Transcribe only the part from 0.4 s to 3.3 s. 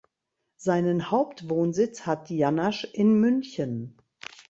Seinen Hauptwohnsitz hat Jannasch in